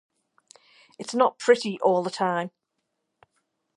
It’s 0.97 1.13
not 1.13 1.37
pretty 1.37 1.79
all 1.81 2.01
the 2.01 2.09
time. 2.09 2.49